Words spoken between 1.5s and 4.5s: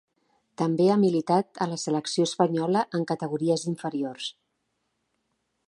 a la selecció espanyola en categories inferiors.